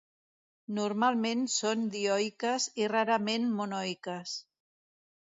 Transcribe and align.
Normalment 0.77 1.43
són 1.55 1.83
dioiques 1.95 2.65
i 2.83 2.87
rarament 2.93 3.45
monoiques. 3.59 4.33